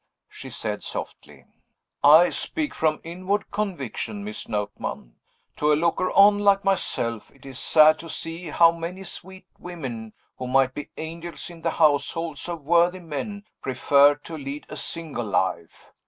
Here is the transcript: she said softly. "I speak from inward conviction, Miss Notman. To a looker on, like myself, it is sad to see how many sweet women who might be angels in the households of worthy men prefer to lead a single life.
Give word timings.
she 0.29 0.49
said 0.49 0.81
softly. 0.81 1.45
"I 2.03 2.31
speak 2.31 2.73
from 2.73 3.01
inward 3.03 3.51
conviction, 3.51 4.23
Miss 4.23 4.47
Notman. 4.49 5.13
To 5.57 5.71
a 5.71 5.75
looker 5.75 6.11
on, 6.13 6.39
like 6.39 6.65
myself, 6.65 7.29
it 7.29 7.45
is 7.45 7.59
sad 7.59 7.99
to 7.99 8.09
see 8.09 8.47
how 8.47 8.71
many 8.71 9.03
sweet 9.03 9.45
women 9.59 10.13
who 10.39 10.47
might 10.47 10.73
be 10.73 10.89
angels 10.97 11.51
in 11.51 11.61
the 11.61 11.69
households 11.69 12.49
of 12.49 12.63
worthy 12.63 12.99
men 12.99 13.45
prefer 13.61 14.15
to 14.15 14.35
lead 14.39 14.65
a 14.69 14.75
single 14.75 15.23
life. 15.25 15.91